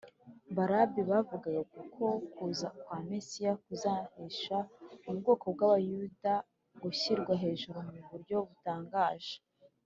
[0.55, 2.05] Ba Rabbi bavugaga uko
[2.35, 4.57] kuza kwa Mesiya kuzahesha
[5.09, 6.33] ubwoko bw’Abayuda
[6.81, 9.35] gushyirwa hejuru mu buryo butangaje